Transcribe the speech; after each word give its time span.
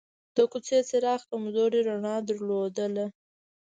د 0.35 0.37
کوڅې 0.51 0.79
څراغ 0.89 1.21
کمزورې 1.29 1.79
رڼا 1.87 2.15
درلوده. 2.27 3.05